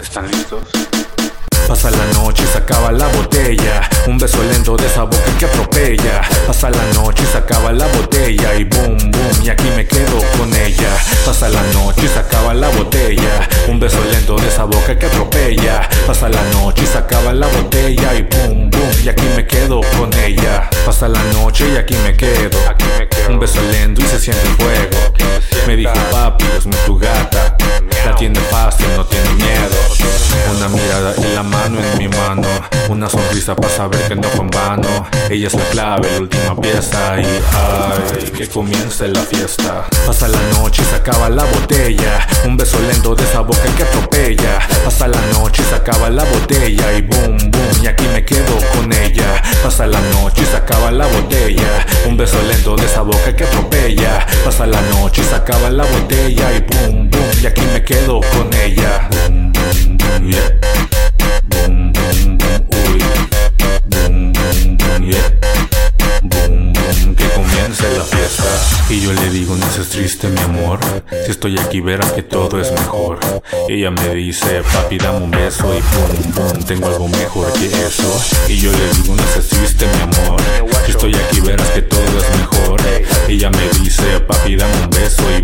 ¿Están 0.00 0.28
listos? 0.28 0.62
Pasa 1.68 1.90
la 1.92 2.04
noche 2.14 2.42
y 2.42 2.46
se 2.46 2.58
acaba 2.58 2.90
la 2.90 3.06
botella. 3.06 3.88
Un 4.08 4.18
beso 4.18 4.42
lento 4.42 4.76
de 4.76 4.86
esa 4.86 5.04
boca 5.04 5.30
que 5.38 5.44
atropella. 5.44 6.22
Pasa 6.44 6.70
la 6.70 6.82
noche 6.94 7.22
y 7.22 7.26
se 7.26 7.38
acaba 7.38 7.70
la 7.70 7.86
botella. 7.86 8.54
Y 8.56 8.64
boom, 8.64 8.98
boom, 8.98 9.44
y 9.44 9.48
aquí 9.48 9.68
me 9.76 9.86
quedo 9.86 10.18
con 10.36 10.52
ella. 10.52 10.90
Pasa 11.24 11.48
la 11.48 11.62
noche 11.72 12.02
y 12.04 12.08
se 12.08 12.18
acaba 12.18 12.52
la 12.52 12.68
botella. 12.70 13.48
Un 13.68 13.78
beso 13.78 14.02
lento 14.10 14.34
de 14.34 14.48
esa 14.48 14.64
boca 14.64 14.98
que 14.98 15.06
atropella. 15.06 15.88
Pasa 16.04 16.28
la 16.28 16.42
noche 16.52 16.82
y 16.82 16.86
se 16.86 16.98
acaba 16.98 17.32
la 17.32 17.46
botella. 17.46 18.14
Y 18.14 18.22
boom, 18.22 18.70
boom, 18.70 18.90
y 19.04 19.08
aquí 19.08 19.26
me 19.36 19.46
quedo 19.46 19.80
con 19.96 20.12
ella. 20.14 20.68
Pasa 20.84 21.06
la 21.06 21.22
noche 21.34 21.64
y 21.72 21.76
aquí 21.76 21.94
me 22.02 22.16
quedo. 22.16 22.58
Aquí 22.68 22.86
me 22.98 23.08
quedo. 23.08 23.28
Un 23.28 23.38
beso 23.38 23.62
lento 23.70 24.02
y 24.02 24.06
se 24.06 24.18
siente 24.18 24.42
el 24.48 24.56
fuego. 24.56 25.19
Me 25.70 25.76
dijo 25.76 25.92
papi, 26.10 26.44
es 26.58 26.84
tu 26.84 26.98
gata. 26.98 27.56
La 28.04 28.16
tiene 28.16 28.40
fácil, 28.40 28.86
no 28.96 29.04
tiene 29.04 29.34
miedo. 29.34 29.76
Una 30.56 30.68
mirada 30.68 31.14
y 31.16 31.32
la 31.32 31.44
mano 31.44 31.78
en 31.78 31.98
mi 31.98 32.08
mano. 32.08 32.48
Una 32.88 33.08
sonrisa 33.08 33.54
para 33.54 33.72
saber 33.72 34.00
que 34.08 34.16
no 34.16 34.28
fue 34.30 34.40
en 34.40 34.50
vano. 34.50 35.06
Ella 35.28 35.46
es 35.46 35.54
la 35.54 35.64
clave, 35.66 36.10
la 36.10 36.18
última 36.22 36.60
pieza. 36.60 37.20
Y 37.20 37.24
ay, 37.24 38.32
que 38.36 38.48
comience 38.48 39.06
la 39.06 39.20
fiesta. 39.20 39.86
Pasa 40.08 40.26
la 40.26 40.40
noche 40.58 40.82
y 40.82 40.86
se 40.86 40.96
acaba 40.96 41.28
la 41.28 41.44
botella. 41.44 42.26
Un 42.44 42.56
beso 42.56 42.76
lento 42.80 43.14
de 43.14 43.22
esa 43.22 43.38
boca 43.42 43.62
que 43.76 43.84
atropella. 43.84 44.58
Pasa 44.84 45.06
la 45.06 45.20
noche 45.34 45.62
y 45.62 45.66
se 45.66 45.76
acaba 45.76 46.10
la 46.10 46.24
botella. 46.24 46.92
Y 46.94 47.02
boom, 47.02 47.38
boom, 47.48 47.84
y 47.84 47.86
aquí 47.86 48.08
me 48.12 48.24
quedo 48.24 48.56
con 48.74 48.92
ella. 48.92 49.40
Pasa 49.62 49.86
la 49.86 50.00
noche 50.00 50.42
y 50.42 50.46
se 50.46 50.56
acaba 50.56 50.90
la 50.90 51.06
botella. 51.06 51.39
Beso 52.30 52.42
lento 52.44 52.76
de 52.76 52.86
esa 52.86 53.02
boca 53.02 53.34
que 53.34 53.42
atropella. 53.42 54.24
Pasa 54.44 54.64
la 54.64 54.80
noche 54.82 55.22
y 55.22 55.24
se 55.24 55.34
acaba 55.34 55.68
la 55.68 55.84
botella. 55.84 56.52
Y 56.52 56.60
boom, 56.60 57.10
boom, 57.10 57.24
y 57.42 57.46
aquí 57.46 57.62
me 57.72 57.82
quedo 57.82 58.20
con 58.20 58.48
ella. 58.54 59.08
Boom, 59.10 59.52
boom, 59.52 59.98
boom, 61.92 62.38
uy. 62.86 63.02
Boom, 63.86 64.32
boom, 64.32 64.76
boom, 64.76 65.10
yeah. 65.10 65.28
Boom, 66.22 66.72
boom, 66.72 67.16
que 67.16 67.28
comience 67.30 67.82
la 67.98 68.04
fiesta. 68.04 68.44
Y 68.90 69.00
yo 69.00 69.12
le 69.12 69.28
digo, 69.30 69.56
no 69.56 69.68
seas 69.72 69.88
triste, 69.88 70.28
mi 70.28 70.40
amor. 70.40 70.78
Si 71.24 71.32
estoy 71.32 71.58
aquí, 71.58 71.80
verás 71.80 72.12
que 72.12 72.22
todo 72.22 72.60
es 72.60 72.70
mejor. 72.70 73.18
Ella 73.68 73.90
me 73.90 74.14
dice, 74.14 74.62
papi, 74.72 74.98
dame 74.98 75.18
un 75.18 75.32
beso. 75.32 75.66
Y 75.66 75.80
boom, 75.80 76.32
boom, 76.34 76.62
tengo 76.64 76.86
algo 76.86 77.08
mejor 77.08 77.52
que 77.54 77.66
eso. 77.66 78.22
Y 78.46 78.58
yo 78.58 78.70
le 78.70 78.88
digo, 79.02 79.16
no 79.16 79.22
seas 79.32 79.48
triste, 79.48 79.84
mi 79.86 80.00
amor. 80.02 80.40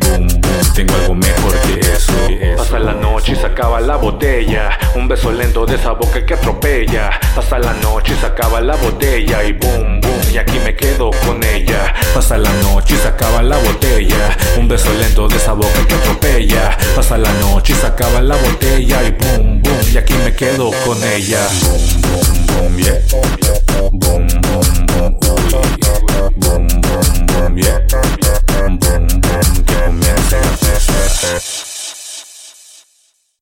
Boom, 0.00 0.26
boom, 0.28 0.74
tengo 0.74 0.94
algo 0.94 1.14
mejor 1.14 1.54
que 1.60 1.80
eso. 1.80 2.12
Pasa 2.56 2.78
la 2.78 2.92
noche 2.92 3.32
y 3.32 3.36
se 3.36 3.46
acaba 3.46 3.80
la 3.80 3.96
botella. 3.96 4.78
Un 4.94 5.08
beso 5.08 5.32
lento 5.32 5.66
de 5.66 5.76
esa 5.76 5.92
boca 5.92 6.24
que 6.24 6.34
atropella. 6.34 7.10
Pasa 7.34 7.58
la 7.58 7.72
noche 7.74 8.14
y 8.14 8.20
se 8.20 8.26
acaba 8.26 8.60
la 8.60 8.76
botella. 8.76 9.44
Y 9.44 9.52
boom, 9.52 10.00
boom, 10.00 10.20
y 10.32 10.38
aquí 10.38 10.58
me 10.64 10.74
quedo 10.74 11.10
con 11.26 11.42
ella. 11.42 11.94
Pasa 12.14 12.38
la 12.38 12.52
noche 12.62 12.94
y 12.94 12.98
se 12.98 13.08
acaba 13.08 13.42
la 13.42 13.58
botella. 13.58 14.36
Un 14.58 14.68
beso 14.68 14.92
lento 14.94 15.28
de 15.28 15.36
esa 15.36 15.52
boca 15.52 15.86
que 15.86 15.94
atropella. 15.94 16.76
Pasa 16.94 17.18
la 17.18 17.32
noche 17.34 17.72
y 17.72 17.76
se 17.76 17.86
acaba 17.86 18.20
la 18.20 18.36
botella. 18.36 19.02
Y 19.02 19.10
boom, 19.10 19.62
boom, 19.62 19.80
y 19.92 19.96
aquí 19.96 20.14
me 20.24 20.32
quedo 20.34 20.70
con 20.84 21.02
ella. 21.04 21.46
Boom, 21.62 22.02
boom, 22.02 22.46
boom, 22.46 22.76
yeah. 22.78 23.39